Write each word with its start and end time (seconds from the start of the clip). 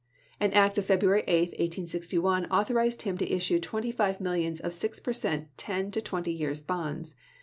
An 0.39 0.51
act 0.53 0.79
of 0.79 0.85
February 0.87 1.23
8, 1.27 1.49
1861, 1.49 2.47
authorized 2.47 3.03
him 3.03 3.19
to 3.19 3.31
issue 3.31 3.59
twenty 3.59 3.91
five 3.91 4.19
millions 4.19 4.59
of 4.59 4.73
six 4.73 4.99
per 4.99 5.13
cent, 5.13 5.49
ten 5.57 5.91
to 5.91 6.01
twenty 6.01 6.31
years' 6.31 6.59
bonds. 6.59 7.13